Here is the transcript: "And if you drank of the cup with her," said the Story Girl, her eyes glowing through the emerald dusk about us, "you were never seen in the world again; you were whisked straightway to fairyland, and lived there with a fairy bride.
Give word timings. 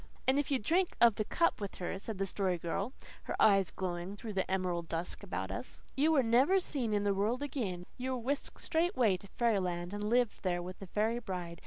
"And 0.27 0.39
if 0.39 0.49
you 0.49 0.57
drank 0.57 0.95
of 0.99 1.13
the 1.13 1.23
cup 1.25 1.61
with 1.61 1.75
her," 1.75 1.99
said 1.99 2.17
the 2.17 2.25
Story 2.25 2.57
Girl, 2.57 2.91
her 3.25 3.39
eyes 3.39 3.69
glowing 3.69 4.15
through 4.15 4.33
the 4.33 4.49
emerald 4.49 4.87
dusk 4.89 5.21
about 5.21 5.51
us, 5.51 5.83
"you 5.95 6.11
were 6.11 6.23
never 6.23 6.59
seen 6.59 6.91
in 6.91 7.03
the 7.03 7.13
world 7.13 7.43
again; 7.43 7.85
you 7.99 8.13
were 8.13 8.17
whisked 8.17 8.59
straightway 8.59 9.15
to 9.17 9.27
fairyland, 9.37 9.93
and 9.93 10.03
lived 10.03 10.41
there 10.41 10.59
with 10.63 10.81
a 10.81 10.87
fairy 10.87 11.19
bride. 11.19 11.59